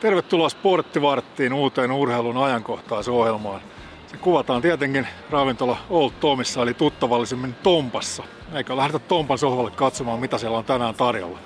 [0.00, 3.60] Tervetuloa Sporttivarttiin uuteen urheilun ajankohtaisohjelmaan.
[4.06, 8.22] Se kuvataan tietenkin ravintola Old Tomissa eli tuttavallisemmin Tompassa.
[8.54, 11.38] Eikä lähdetä Tompan sohvalle katsomaan mitä siellä on tänään tarjolla.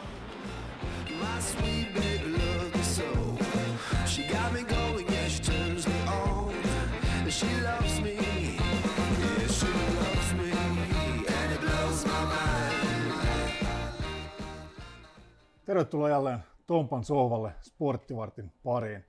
[15.67, 19.05] Tervetuloa jälleen Tompan sohvalle Sporttivartin pariin.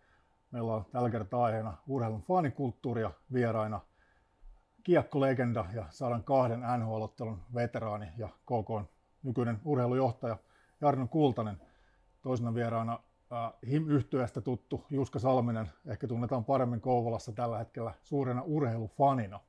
[0.52, 3.82] Meillä on tällä kertaa aiheena urheilun fanikulttuuria vieraina
[4.84, 8.90] kiekkolegenda ja saadaan kahden NHL-ottelun veteraani ja KK
[9.24, 10.38] nykyinen urheilujohtaja
[10.82, 11.62] Jarno Kultanen.
[12.22, 13.00] Toisena vieraana
[13.32, 13.84] äh, him
[14.44, 19.40] tuttu Juska Salminen, ehkä tunnetaan paremmin Kouvolassa tällä hetkellä suurena urheilufanina.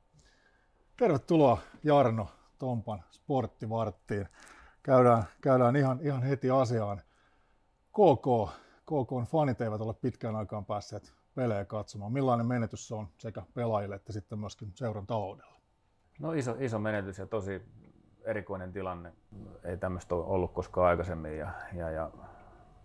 [0.97, 2.27] Tervetuloa Jarno
[2.59, 4.27] Tompan sporttivarttiin.
[4.83, 7.01] Käydään, käydään ihan, ihan heti asiaan.
[7.95, 8.51] KK,
[8.85, 12.13] KK fanit eivät ole pitkään aikaan päässeet pelejä katsomaan.
[12.13, 15.55] Millainen menetys se on sekä pelaajille että sitten myöskin seuran taloudella?
[16.19, 17.61] No iso, iso menetys ja tosi
[18.23, 19.13] erikoinen tilanne.
[19.63, 22.11] Ei tämmöistä ole ollut koskaan aikaisemmin ja, ja, ja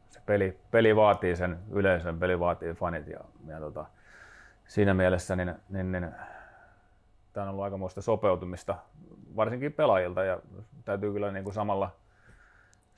[0.09, 3.87] se peli, peli, vaatii sen yleisön, peli vaatii fanit ja, ja tota,
[4.67, 6.09] siinä mielessä niin, niin, niin,
[7.33, 8.77] tämä on ollut aikamoista sopeutumista
[9.37, 10.41] varsinkin pelaajilta ja
[10.85, 11.91] täytyy kyllä niin kuin samalla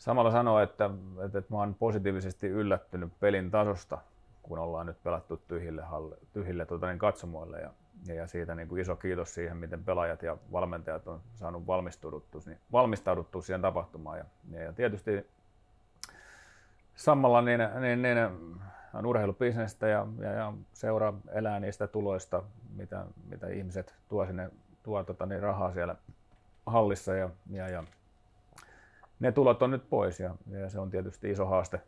[0.02, 0.90] samalla sanoa, että,
[1.24, 3.98] että, että mä positiivisesti yllättynyt pelin tasosta,
[4.42, 7.60] kun ollaan nyt pelattu tyhjille, halle, tyhjille tuota, niin katsomoille.
[7.60, 7.70] Ja,
[8.14, 12.58] ja, siitä niin kuin iso kiitos siihen, miten pelaajat ja valmentajat on saanut valmistauduttua, niin,
[12.72, 14.18] valmistauduttua siihen tapahtumaan.
[14.18, 15.26] Ja, ja, ja tietysti
[16.94, 18.18] samalla niin, niin, niin
[18.94, 22.42] on urheilubisnestä ja, ja, ja seura elää niistä tuloista,
[22.76, 24.50] mitä, mitä ihmiset tuo sinne
[24.82, 25.96] tuo tota, niin rahaa siellä
[26.66, 27.84] hallissa ja, ja, ja
[29.22, 31.80] ne tulot on nyt pois ja, ja se on tietysti iso haaste,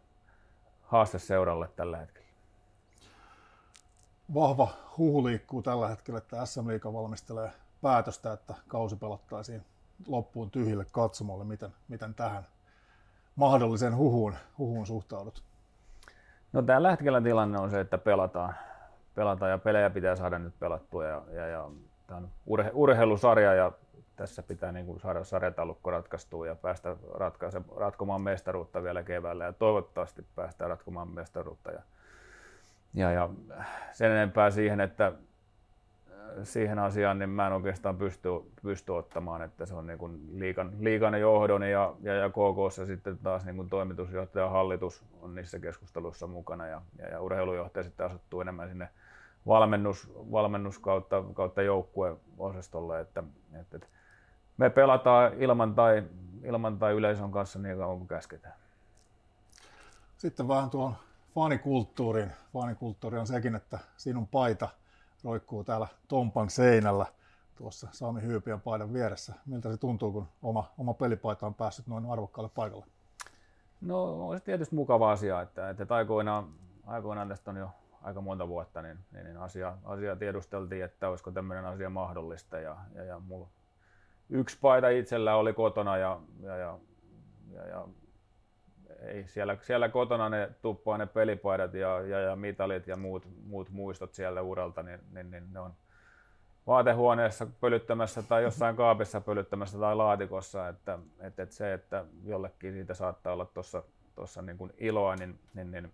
[0.83, 2.29] haaste seuralle tällä hetkellä.
[4.35, 4.69] Vahva
[4.99, 7.51] huhu liikkuu tällä hetkellä, että SM Liiga valmistelee
[7.83, 9.65] päätöstä, että kausi pelattaisiin
[10.07, 11.45] loppuun tyhjille katsomolle.
[11.45, 12.47] Miten, miten tähän
[13.37, 15.43] mahdolliseen huhuun, huhuun suhtaudut?
[16.53, 18.55] No tällä hetkellä tilanne on se, että pelataan,
[19.15, 21.71] pelataan ja pelejä pitää saada nyt pelattua ja, ja, ja
[22.07, 23.73] tämä on urhe, urheilusarja ja
[24.17, 26.97] tässä pitää niin kuin saada sarjataulukko ratkaistua ja päästä
[27.77, 31.71] ratkomaan mestaruutta vielä keväällä ja toivottavasti päästään ratkomaan mestaruutta.
[31.71, 31.83] Ja,
[32.95, 33.31] ja, ja
[33.93, 35.13] sen enempää siihen, että
[36.43, 38.29] siihen asiaan niin mä en oikeastaan pysty,
[38.63, 43.45] pysty ottamaan, että se on niin liikan, liikan johdon ja, ja, ja KKssa sitten taas
[43.45, 48.69] niin kuin toimitusjohtaja hallitus on niissä keskusteluissa mukana ja, ja, ja urheilujohtaja sitten asuttuu enemmän
[48.69, 48.89] sinne
[49.47, 53.23] valmennus, valmennus kautta, kautta joukkueosastolle, että,
[53.61, 53.87] että, että
[54.57, 56.03] me pelataan ilman tai,
[56.43, 58.55] ilman tai yleisön kanssa niin kauan kuin käsketään.
[60.17, 60.95] Sitten vähän tuon
[61.35, 62.33] fanikulttuuriin.
[62.53, 64.69] Fanikulttuuri on sekin, että sinun paita
[65.25, 67.07] roikkuu täällä Tompan seinällä
[67.57, 69.35] tuossa Sami Hyypiön paidan vieressä.
[69.47, 72.87] Miltä se tuntuu, kun oma, oma pelipaita on päässyt noin arvokkaalle paikalle?
[73.81, 76.49] No on se tietysti mukava asia, että, että aikoinaan,
[76.87, 77.71] aikoinaan tästä on jo
[78.03, 82.77] aika monta vuotta, niin, niin, niin asia, asia tiedusteltiin, että olisiko tämmöinen asia mahdollista ja,
[82.95, 83.49] ja, ja mulla
[84.35, 86.79] yksi paita itsellä oli kotona ja, ja, ja,
[87.53, 87.89] ja, ja
[88.99, 93.71] ei, siellä, siellä kotona ne tuppaa ne pelipaidat ja, ja, ja mitalit ja muut, muut
[93.71, 95.75] muistot siellä uralta, niin, niin, niin ne on
[96.67, 102.95] vaatehuoneessa pölyttämässä tai jossain kaapissa pölyttämässä tai laatikossa, että, että, että se, että jollekin siitä
[102.95, 103.83] saattaa olla tuossa
[104.15, 105.93] tossa niin kuin iloa, niin, niin, niin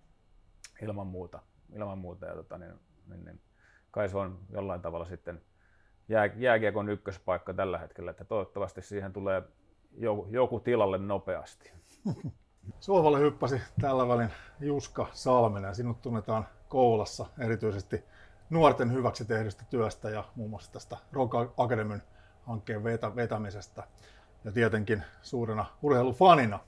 [0.82, 1.42] ilman muuta,
[1.74, 2.72] ilman muuta ja tota, niin,
[3.06, 3.40] niin, niin,
[3.90, 5.40] kai se on jollain tavalla sitten
[6.10, 9.42] jää, jääkiekon ykköspaikka tällä hetkellä, että toivottavasti siihen tulee
[9.92, 11.72] joku, joku tilalle nopeasti.
[12.80, 15.74] Sohvalle hyppäsi tällä välin Juska Salminen.
[15.74, 18.04] Sinut tunnetaan koulassa erityisesti
[18.50, 22.02] nuorten hyväksi tehdystä työstä ja muun muassa tästä Rock Academyn
[22.42, 23.82] hankkeen vetä, vetämisestä
[24.44, 26.58] ja tietenkin suurena urheilufanina.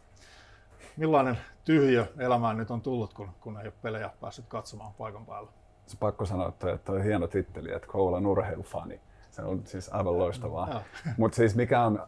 [0.96, 5.50] Millainen tyhjö elämään nyt on tullut, kun, kun ei ole pelejä päässyt katsomaan paikan päällä?
[5.86, 9.00] Se pakko sanoa, että on hieno titteli, että Koulan urheilufani.
[9.32, 10.82] Se on siis aivan loistavaa.
[11.16, 12.06] Mutta siis mikä on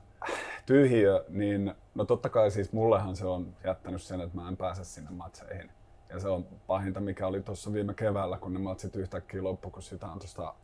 [0.66, 4.84] tyhjiö, niin no totta kai siis mullehan se on jättänyt sen, että mä en pääse
[4.84, 5.70] sinne matseihin.
[6.08, 9.82] Ja se on pahinta, mikä oli tuossa viime keväällä, kun ne matsit yhtäkkiä loppu, kun
[9.82, 10.54] sitä on tuosta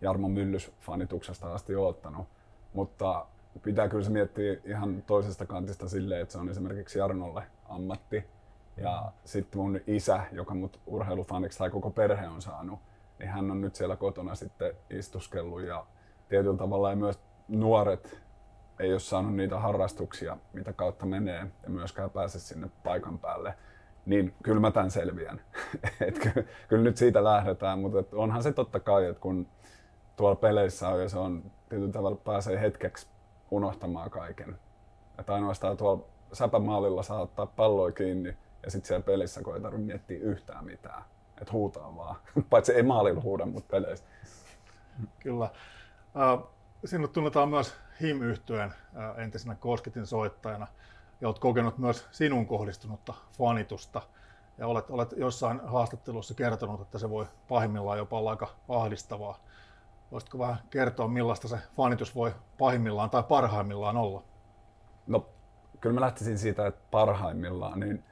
[0.00, 2.26] Jarmo Myllys-fanituksesta asti oottanut.
[2.72, 3.26] Mutta
[3.62, 8.24] pitää kyllä se miettiä ihan toisesta kantista silleen, että se on esimerkiksi Jarnolle ammatti.
[8.76, 12.80] Ja sitten mun isä, joka mut urheilufaniksi tai koko perhe on saanut,
[13.18, 15.86] niin hän on nyt siellä kotona sitten istuskellut ja
[16.32, 18.20] tietyllä tavalla ja myös nuoret
[18.78, 23.54] ei ole saanut niitä harrastuksia, mitä kautta menee ja myöskään pääse sinne paikan päälle.
[24.06, 25.40] niin kyllä mä tämän selviän.
[26.06, 29.46] et kyllä, kyllä nyt siitä lähdetään, mutta onhan se totta kai, että kun
[30.16, 33.06] tuolla peleissä on ja se on tietyllä tavalla pääsee hetkeksi
[33.50, 34.58] unohtamaan kaiken.
[35.18, 39.86] Että ainoastaan tuolla säpämaalilla saa ottaa palloa kiinni ja sitten siellä pelissä, kun ei tarvitse
[39.86, 41.02] miettiä yhtään mitään.
[41.40, 42.16] Että huutaa vaan.
[42.50, 44.04] Paitsi ei maalilla huuda, mutta peleissä.
[45.18, 45.50] Kyllä.
[46.16, 46.44] Äh,
[46.84, 50.66] sinut tunnetaan myös him yhtyeen äh, entisenä kosketin soittajana
[51.20, 54.02] ja olet kokenut myös sinun kohdistunutta fanitusta.
[54.58, 59.38] Ja olet, olet jossain haastattelussa kertonut, että se voi pahimmillaan jopa olla aika ahdistavaa.
[60.12, 64.22] Voisitko vähän kertoa, millaista se fanitus voi pahimmillaan tai parhaimmillaan olla?
[65.06, 65.26] No,
[65.80, 68.04] kyllä mä lähtisin siitä, että parhaimmillaan, niin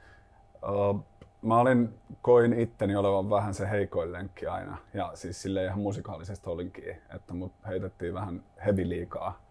[0.69, 1.03] uh,
[1.41, 4.77] mä olin, koin itteni olevan vähän se heikoin lenkki aina.
[4.93, 9.41] Ja siis sille ihan musikaalisesti olinkin, että mut heitettiin vähän heavy liikaa,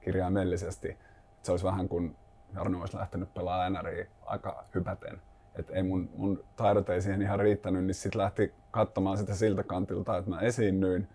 [0.00, 0.96] kirjaimellisesti.
[1.42, 2.16] Se olisi vähän kuin
[2.54, 5.20] Jarno olisi lähtenyt pelaamaan NRI aika hypäten.
[5.58, 9.62] Et ei mun, mun taidot ei siihen ihan riittänyt, niin sitten lähti katsomaan sitä siltä
[9.62, 11.08] kantilta, että mä esiinnyin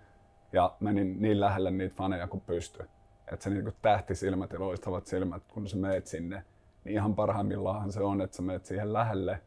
[0.54, 2.90] ja menin niin lähelle niitä faneja kuin pysty.
[3.32, 6.44] Että se niinku tähtisilmät ja loistavat silmät, kun sä meet sinne,
[6.84, 9.42] niin ihan parhaimmillaan se on, että sä meet siihen lähelle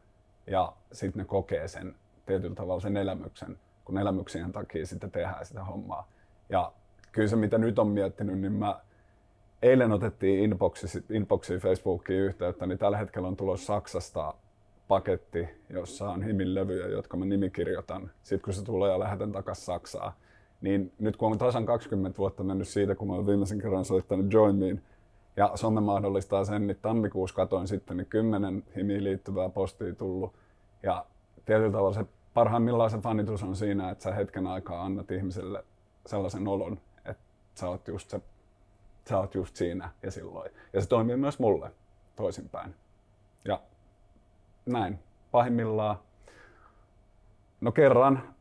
[0.51, 1.95] ja sitten ne kokee sen
[2.27, 6.09] tietyllä tavalla sen elämyksen, kun elämyksien takia sitten tehdään sitä hommaa.
[6.49, 6.73] Ja
[7.13, 8.81] kyllä se mitä nyt on miettinyt, niin mä
[9.63, 14.35] eilen otettiin inboxi, inboxiin Facebookiin yhteyttä, niin tällä hetkellä on tulossa Saksasta
[14.89, 18.11] paketti, jossa on Himin levyjä, jotka mä nimikirjoitan.
[18.23, 20.13] Sitten kun se tulee ja lähetän takaisin Saksaan,
[20.61, 24.33] niin nyt kun on tasan 20 vuotta mennyt siitä, kun mä olen viimeisen kerran soittanut
[24.33, 24.83] Join Mein,
[25.37, 30.33] ja some mahdollistaa sen, niin tammikuussa katoin sitten, niin kymmenen himiin liittyvää postia tullut.
[30.83, 31.07] Ja
[31.45, 32.05] tietyllä tavalla se
[32.35, 35.65] parhaimmillaan se fanitus on siinä, että sä hetken aikaa annat ihmiselle
[36.07, 37.23] sellaisen olon, että
[37.55, 38.21] sä oot just, se,
[39.09, 40.51] sä oot just siinä ja silloin.
[40.73, 41.71] Ja se toimii myös mulle
[42.17, 42.75] toisinpäin.
[43.45, 43.61] Ja
[44.67, 44.99] näin.
[45.31, 45.97] Pahimmillaan,
[47.61, 48.35] no kerran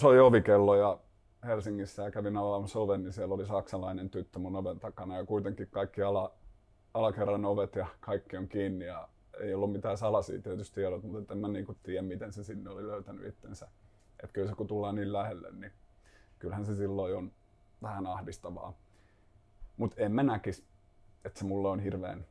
[0.00, 0.98] soi ovikello ja
[1.46, 5.68] Helsingissä ja kävin avaamassa oven, niin siellä oli saksalainen tyttö mun oven takana ja kuitenkin
[5.70, 6.32] kaikki ala,
[6.94, 9.08] alakerran ovet ja kaikki on kiinni ja
[9.40, 12.86] ei ollut mitään salaisia tietysti tiedot, mutta en mä niinku tiedä, miten se sinne oli
[12.86, 13.68] löytänyt itsensä.
[14.22, 15.72] Et kyllä se kun tullaan niin lähelle, niin
[16.38, 17.32] kyllähän se silloin on
[17.82, 18.72] vähän ahdistavaa.
[19.76, 20.64] Mutta en mä näkisi,
[21.24, 22.26] että se mulle on hirveän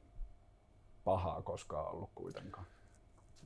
[1.03, 2.65] pahaa koskaan ollut kuitenkaan.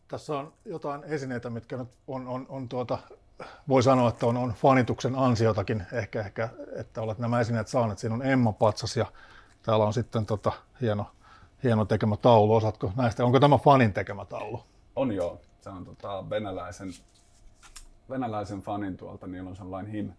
[0.07, 2.97] Tässä on jotain esineitä, mitkä nyt on, on, on tuota,
[3.67, 7.99] voi sanoa, että on, on fanituksen ansiotakin ehkä, ehkä, että olet nämä esineet saaneet.
[7.99, 9.05] Siinä on Emma Patsas ja
[9.63, 10.51] täällä on sitten tota,
[10.81, 11.11] hieno,
[11.63, 12.55] hieno tekemä taulu.
[12.55, 14.63] Osaatko näistä, onko tämä fanin tekemä taulu?
[14.95, 15.39] On joo.
[15.61, 16.89] Se on tota, venäläisen,
[18.09, 20.11] venäläisen fanin tuolta, niillä on sellainen him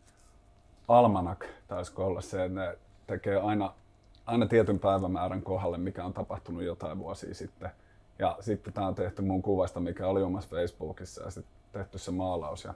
[0.89, 3.75] almanak, taisiko olla se, että ne tekee aina,
[4.27, 7.71] aina tietyn päivämäärän kohdalle, mikä on tapahtunut jotain vuosia sitten.
[8.19, 12.11] Ja sitten tämä on tehty mun kuvasta, mikä oli omassa Facebookissa ja sitten tehty se
[12.11, 12.75] maalaus ja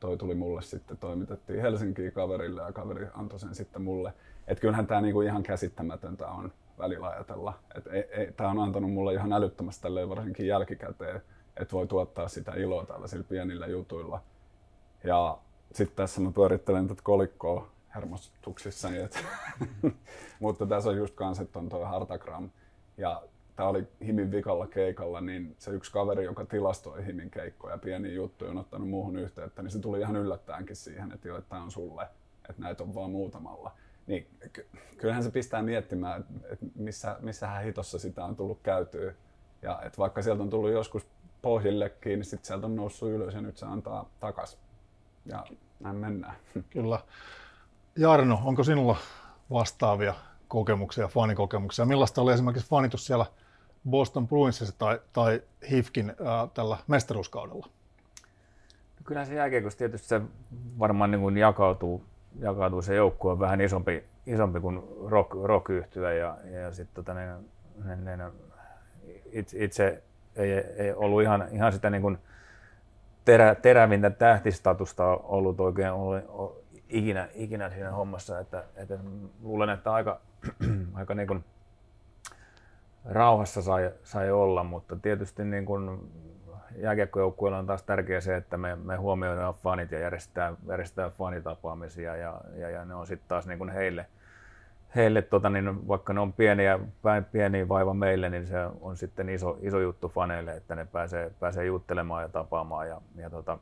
[0.00, 4.12] toi tuli mulle sitten, toimitettiin Helsinkiin kaverille ja kaveri antoi sen sitten mulle.
[4.46, 7.58] Et kyllähän tämä niinku ihan käsittämätöntä on välillä ajatella.
[7.74, 11.22] Et ei, ei, tämä on antanut mulle ihan älyttömästi tälleen varsinkin jälkikäteen,
[11.56, 14.22] että voi tuottaa sitä iloa tällaisilla pienillä jutuilla.
[15.04, 15.38] Ja
[15.72, 18.98] sitten tässä mä pyörittelen tätä kolikkoa hermostuksissani.
[18.98, 19.24] Et
[20.40, 22.50] Mutta tässä on just kans, että on tuo Hartagram.
[22.96, 23.22] Ja
[23.56, 28.44] tämä oli Himin vikalla keikalla, niin se yksi kaveri, joka tilastoi Himin keikkoja, pieni juttu,
[28.44, 31.70] on ottanut muuhun yhteyttä, niin se tuli ihan yllättäenkin siihen, että joo, että tämä on
[31.70, 32.02] sulle,
[32.50, 33.72] että näitä on vaan muutamalla.
[34.06, 34.26] Niin
[35.02, 39.14] kyllähän se pistää miettimään, että missä, missähän hitossa sitä on tullut käytyä.
[39.62, 41.06] Ja että vaikka sieltä on tullut joskus
[41.42, 44.58] pohjillekin, niin sitten sieltä on noussut ylös ja nyt se antaa takas.
[45.26, 45.44] Ja
[45.80, 46.34] näin mennään.
[46.70, 47.00] Kyllä.
[47.96, 48.96] Jarno, onko sinulla
[49.50, 50.14] vastaavia
[50.48, 51.84] kokemuksia, fanikokemuksia?
[51.84, 53.26] Millaista oli esimerkiksi fanitus siellä
[53.90, 57.66] Boston Bruinsissa tai, tai HIFKin äh, tällä mestaruuskaudella?
[58.96, 60.20] No kyllähän se jääkiekossa tietysti se
[60.78, 62.04] varmaan niin kuin jakautuu,
[62.38, 65.68] jakautuu se joukkue on vähän isompi, isompi kuin rock, rock
[66.18, 67.26] ja, ja sitten tota, ne,
[67.84, 68.30] ne, ne,
[69.32, 70.02] itse, itse
[70.36, 72.18] ei, ei, ollut ihan, ihan sitä niin kuin
[73.24, 78.98] terä, terävintä tähtistatusta ollut oikein ollut, ikinä, ikinä siinä hommassa, että, että
[79.42, 80.20] luulen, että aika,
[80.94, 81.44] aika niin kuin
[83.04, 86.12] rauhassa sai, sai olla, mutta tietysti niin kuin
[86.76, 92.40] jääkiekkojoukkueella on taas tärkeää se, että me, me huomioidaan fanit ja järjestetään, järjestetään fanitapaamisia ja,
[92.56, 94.06] ja, ja ne on sitten taas niin heille,
[94.96, 96.78] heille tota, niin vaikka ne on pieniä,
[97.32, 101.64] pieni vaiva meille, niin se on sitten iso, iso juttu faneille, että ne pääsee, pääsee
[101.64, 103.58] juttelemaan ja tapaamaan ja, ja, tota,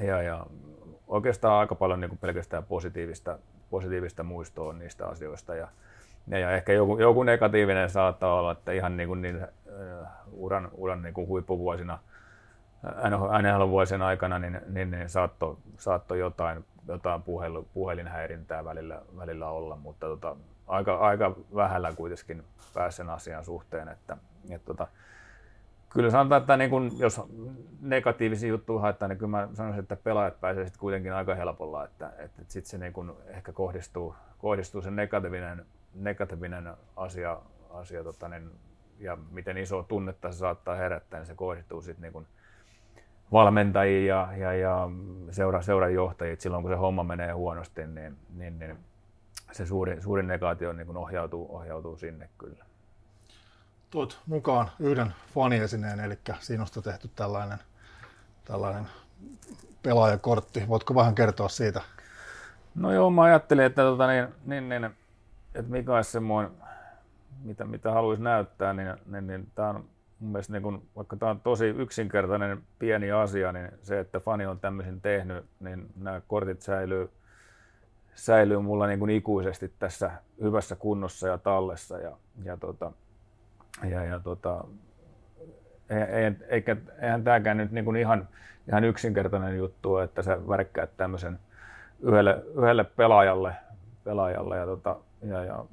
[0.00, 0.46] ja, ja
[1.08, 3.38] oikeastaan aika paljon niin pelkästään positiivista,
[3.70, 5.68] positiivista muistoa niistä asioista ja,
[6.26, 10.68] ja, ja ehkä joku, joku negatiivinen saattaa olla, että ihan niin kuin niin, uh, uran,
[10.72, 11.98] uran niin kuin huippuvuosina–
[13.42, 20.06] NHL-vuosien aikana, niin, niin, niin saattoi saatto jotain, jotain puhelu, puhelinhäirintää välillä, välillä olla, mutta
[20.06, 20.36] tota,
[20.66, 23.88] aika, aika vähällä kuitenkin pääsen asian suhteen.
[23.88, 24.16] Että,
[24.50, 24.86] et, tota,
[25.90, 27.20] kyllä sanotaan, että niin kun, jos
[27.80, 32.08] negatiivisia juttuja haetaan, niin kyllä mä sanoisin, että pelaajat pääsevät sitten kuitenkin aika helpolla, että,
[32.08, 37.38] että, että sitten se niin kun ehkä kohdistuu, kohdistuu se negatiivinen, negatiivinen asia,
[37.70, 38.50] asia tota, niin,
[38.98, 42.26] ja miten iso tunnetta se saattaa herättää, niin se kohdistuu sitten niin kun
[43.32, 44.88] valmentajia ja, ja, ja
[45.30, 46.36] seura, seuran johtajia.
[46.38, 48.78] Silloin kun se homma menee huonosti, niin, niin, niin
[49.52, 52.64] se suuri, suuri negaatio niin kun ohjautuu, ohjautuu sinne kyllä.
[53.90, 57.58] Tuot mukaan yhden faniesineen, eli sinusta tehty tällainen,
[58.44, 58.86] tällainen
[59.82, 60.68] pelaajakortti.
[60.68, 61.80] Voitko vähän kertoa siitä?
[62.74, 64.84] No joo, mä ajattelin, että, tota, niin, niin, niin,
[65.54, 66.52] että mikä olisi semmoinen,
[67.42, 69.84] mitä, mitä haluaisi näyttää, niin, niin, niin tämä on
[70.24, 74.46] mun mielestä, niin kun, vaikka tämä on tosi yksinkertainen pieni asia, niin se, että fani
[74.46, 77.10] on tämmöisen tehnyt, niin nämä kortit säilyy,
[78.14, 81.98] säilyy mulla niin kuin ikuisesti tässä hyvässä kunnossa ja tallessa.
[81.98, 82.92] Ja, ja, tota,
[83.90, 84.64] ja, ja tota,
[86.48, 88.28] eikä, eihän tämäkään nyt niin kuin ihan,
[88.68, 91.38] ihan yksinkertainen juttu, että sä värkkäät tämmöisen
[92.00, 93.56] yhdelle, yhdelle pelaajalle,
[94.04, 95.64] pelaajalle ja, tota, ja, ja,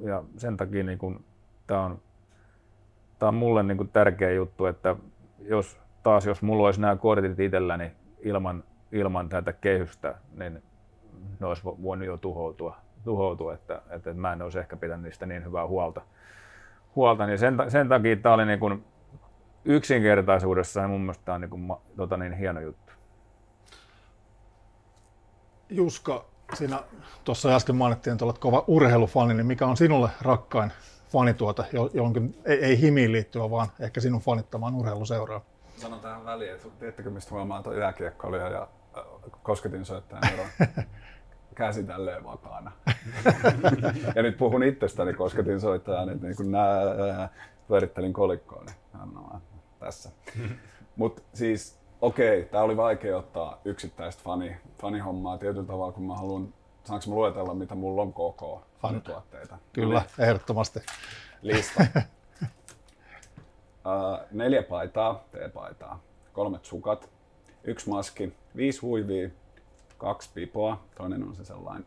[0.00, 1.24] ja sen takia niin kuin,
[1.66, 2.00] tämä on,
[3.20, 4.96] tää on mulle niin kuin tärkeä juttu, että
[5.38, 10.62] jos taas jos mulla olisi nämä kortit itselläni ilman, ilman tätä kehystä, niin
[11.40, 15.44] ne olisi voinut jo tuhoutua, tuhoutua että, että, mä en olisi ehkä pitänyt niistä niin
[15.44, 16.00] hyvää huolta.
[16.96, 18.84] huolta niin sen, sen takia tämä oli niin kuin
[19.64, 22.92] yksinkertaisuudessaan mun mielestä tämä on niin kuin, tota niin, hieno juttu.
[25.68, 26.24] Juska,
[26.54, 26.82] siinä
[27.24, 30.72] tuossa äsken mainittiin, että olet kova urheilufani, niin mikä on sinulle rakkain
[31.12, 31.62] fanituote,
[31.94, 35.40] jonkin ei, ei himiin liittyvä, vaan ehkä sinun fanittamaan urheiluseuraa?
[35.76, 39.04] Sanon tähän väliin, että tiedättekö mistä huomaa tuon jääkiekkoilija ja äh,
[39.42, 40.46] kosketin soittajan eron?
[41.54, 42.72] käsi tälleen vakaana.
[44.16, 47.28] ja nyt puhun itsestäni, kosketin soittajan, että niin kun nää,
[47.68, 49.40] pyörittelin kolikkoon, niin
[49.78, 50.10] tässä.
[50.96, 56.14] Mutta siis okei, okay, tämä oli vaikea ottaa yksittäistä fani, fanihommaa tietyllä tavalla, kun mä
[56.14, 59.58] haluan, saanko mä luetella, mitä mulla on koko fanituotteita?
[59.72, 60.80] Kyllä, Eli, ehdottomasti.
[61.42, 61.86] Lista.
[62.42, 66.00] uh, neljä paitaa, T-paitaa,
[66.32, 67.10] kolmet sukat,
[67.64, 69.30] yksi maski, viisi huivia,
[69.98, 71.86] kaksi pipoa, toinen on se sellainen,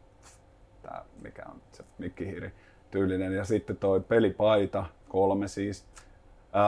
[0.82, 2.52] tää, mikä on se mikkihiiri
[2.92, 5.86] tyylinen, ja sitten toi pelipaita, kolme siis,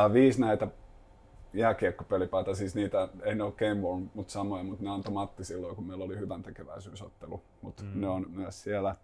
[0.07, 0.67] uh, viisi näitä
[1.55, 5.87] jääkiekkopelipaita, siis niitä, ei ne ole Game mutta samoja, mutta ne antoi Matti silloin, kun
[5.87, 7.41] meillä oli hyvän tekeväisyysottelu.
[7.61, 8.01] Mutta mm.
[8.01, 8.95] ne on myös siellä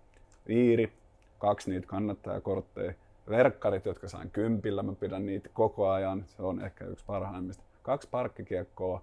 [0.47, 0.93] viiri,
[1.39, 2.93] kaksi niitä kannattajakortteja,
[3.29, 7.63] verkkarit, jotka sain kympillä, mä pidän niitä koko ajan, se on ehkä yksi parhaimmista.
[7.81, 9.01] Kaksi parkkikiekkoa,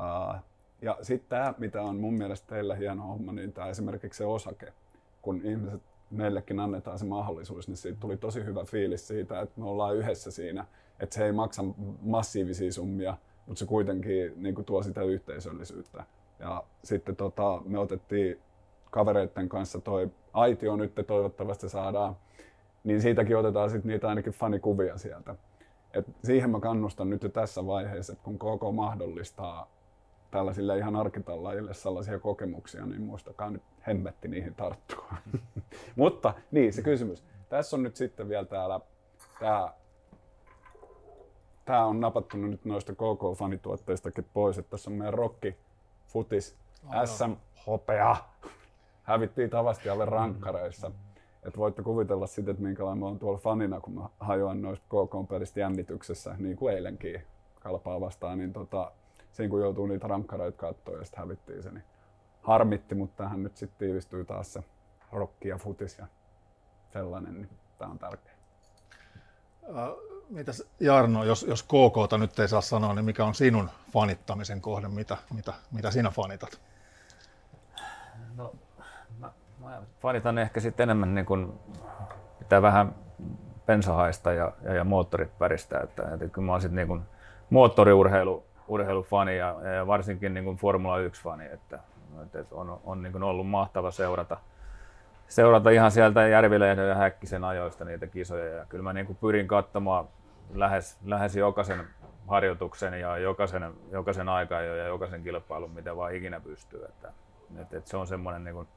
[0.00, 0.40] uh,
[0.82, 4.72] ja sitten tämä, mitä on mun mielestä teillä hieno homma, niin tämä esimerkiksi se osake,
[5.22, 5.82] kun ihmiset
[6.16, 10.30] meillekin annetaan se mahdollisuus, niin siitä tuli tosi hyvä fiilis siitä, että me ollaan yhdessä
[10.30, 10.66] siinä
[11.00, 11.64] että se ei maksa
[12.00, 13.16] massiivisia summia,
[13.46, 16.04] mutta se kuitenkin niin kuin tuo sitä yhteisöllisyyttä.
[16.38, 18.40] Ja sitten tota, me otettiin
[18.90, 22.16] kavereiden kanssa toi aitio nyt toivottavasti saadaan,
[22.84, 25.34] niin siitäkin otetaan sitten niitä ainakin fanikuvia sieltä.
[25.94, 29.73] Et siihen mä kannustan nyt jo tässä vaiheessa, että kun koko mahdollistaa
[30.34, 35.14] tällaisille ihan arkitallajille sellaisia kokemuksia, niin muistakaa nyt hemmetti niihin tarttua.
[35.96, 37.24] Mutta niin, se kysymys.
[37.48, 38.80] Tässä on nyt sitten vielä täällä
[39.40, 39.72] tämä
[41.64, 45.56] tämä on napattu nyt noista KK-fanituotteistakin pois, että tässä on meidän rokki,
[46.06, 46.56] futis,
[47.04, 47.32] SM,
[47.66, 48.16] hopea.
[49.02, 50.88] Hävittiin tavasti alle rankkareissa.
[50.88, 51.48] Mm-hmm.
[51.48, 55.60] Että voitte kuvitella sitten, että minkälainen mä oon tuolla fanina, kun mä hajoan noista KK-pelistä
[55.60, 57.22] jännityksessä, niin kuin eilenkin
[57.60, 58.92] kalpaa vastaan, niin tota,
[59.34, 61.84] siinä kun joutuu niitä rankkareita katsoa ja sitten hävittiin se, niin
[62.42, 64.64] harmitti, mutta tähän nyt sitten tiivistyy taas se
[65.12, 66.06] rokki ja futis ja
[66.92, 67.48] sellainen, niin
[67.78, 68.34] tämä on tärkeä.
[69.62, 74.60] Uh mitäs Jarno, jos, jos KK nyt ei saa sanoa, niin mikä on sinun fanittamisen
[74.60, 76.60] kohde, mitä, mitä, mitä sinä fanitat?
[78.36, 78.52] No,
[79.18, 81.52] mä, mä fanitan ehkä sitten enemmän niin kuin,
[82.38, 82.94] pitää vähän
[83.66, 87.02] pensahaista ja, ja, ja moottorit päristää, että, että kyllä mä oon sitten niin
[87.50, 91.78] moottoriurheilu urheilufani ja, ja varsinkin niin kuin Formula 1-fani, että,
[92.22, 94.36] että on, on niin kuin ollut mahtava seurata–
[95.28, 98.54] seurata ihan sieltä Järvilehden ja Häkkisen ajoista niitä kisoja.
[98.54, 100.08] Ja kyllä mä niin kuin pyrin katsomaan
[100.54, 101.86] lähes, lähes jokaisen
[102.28, 106.84] harjoituksen ja jokaisen, jokaisen aikaa ja jokaisen kilpailun, mitä vaan ikinä pystyy.
[106.84, 107.12] Että,
[107.60, 108.68] että, että se on semmoinen niin kuin,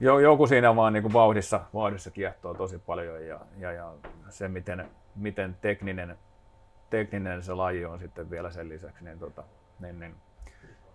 [0.00, 3.92] joku siinä vaan niin kuin vauhdissa, vauhdissa kiehtoo tosi paljon ja, ja, ja
[4.28, 6.18] se, miten, miten tekninen,
[6.92, 9.44] tekninen se laji on sitten vielä sen lisäksi, niin, tota,
[9.80, 10.16] niin, niin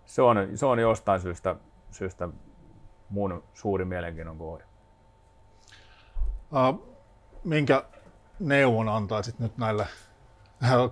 [0.06, 1.56] se, on, se on jostain syystä,
[1.92, 2.30] syystä
[3.10, 4.64] mun suuri mielenkiinnon kohde.
[6.52, 6.98] Uh,
[7.44, 7.84] minkä
[8.40, 9.88] neuvon antaisit nyt näille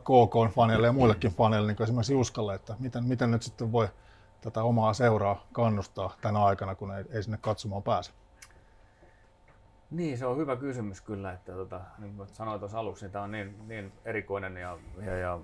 [0.04, 3.88] KK-faneille ja muillekin faneille, niin kuin esimerkiksi Juskalle, että miten, miten nyt sitten voi
[4.42, 8.12] tätä omaa seuraa kannustaa tänä aikana, kun ei, ei sinne katsomaan pääse?
[9.92, 13.24] Niin, se on hyvä kysymys kyllä, että tota, niin kuin sanoin tuossa aluksi, niin tämä
[13.24, 15.39] on niin, niin erikoinen ja, ja, ja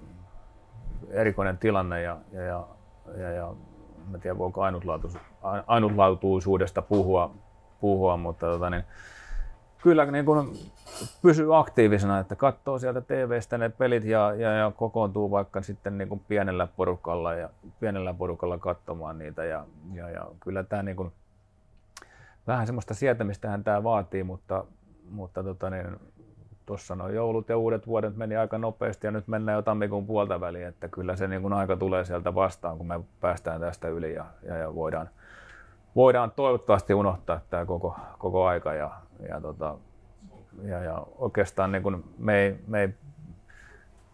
[1.09, 2.67] erikoinen tilanne ja, ja, ja,
[3.17, 3.53] ja, ja
[4.11, 4.61] mä tiedän voiko
[5.67, 7.35] ainutlaatuisuudesta puhua,
[7.81, 8.83] puhua mutta tota, niin,
[9.83, 10.55] kyllä niin kun
[11.21, 16.09] pysyy aktiivisena, että katsoo sieltä TVstä ne pelit ja, ja, ja kokoontuu vaikka sitten niin
[16.09, 21.11] kuin pienellä porukalla ja pienellä porukalla katsomaan niitä ja, ja, ja kyllä tämä niin kuin,
[22.47, 24.65] vähän semmoista sietämistähän tämä vaatii, mutta,
[25.09, 25.99] mutta tota niin,
[26.65, 30.39] tuossa noin joulut ja uudet vuodet meni aika nopeasti ja nyt mennään jo tammikuun puolta
[30.39, 34.13] väliin, että kyllä se niin kuin aika tulee sieltä vastaan, kun me päästään tästä yli
[34.13, 35.09] ja, ja, ja voidaan,
[35.95, 38.91] voidaan toivottavasti unohtaa tämä koko, koko aika ja,
[39.29, 39.75] ja, tota,
[40.63, 42.89] ja, ja oikeastaan niin kuin me, ei, me ei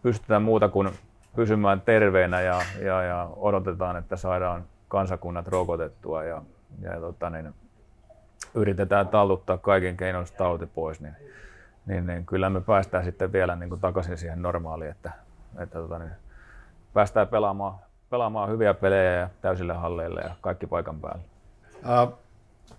[0.02, 0.90] pystytä muuta kuin
[1.36, 6.42] pysymään terveenä ja, ja, ja odotetaan, että saadaan kansakunnat rokotettua ja,
[6.82, 7.54] ja tota, niin,
[8.54, 11.16] yritetään talluttaa kaiken keinoin tauti pois, niin,
[11.86, 15.12] niin, niin, kyllä me päästään sitten vielä niin kuin takaisin siihen normaaliin, että,
[15.58, 16.10] että tota, niin,
[16.92, 17.74] päästään pelaamaan,
[18.10, 21.22] pelaamaan hyviä pelejä ja täysille halleille ja kaikki paikan päälle.
[21.84, 22.08] Ää,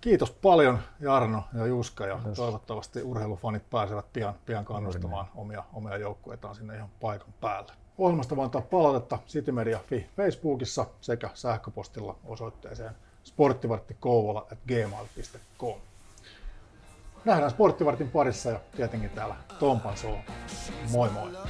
[0.00, 2.36] kiitos paljon Jarno ja Juska ja Kiitos.
[2.36, 7.72] toivottavasti urheilufanit pääsevät pian, pian kannustamaan omia, omia joukkueitaan sinne ihan paikan päälle.
[7.98, 15.80] Ohjelmasta voi antaa palautetta Citymedia.fi Facebookissa sekä sähköpostilla osoitteeseen sporttivarttikouvola.gmail.com.
[17.24, 20.18] Nähdään Sporttivartin parissa ja tietenkin täällä Tompan Soo.
[20.90, 21.28] Moi moi!
[21.28, 21.48] Uh-huh.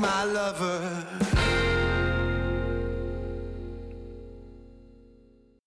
[0.00, 1.19] my lover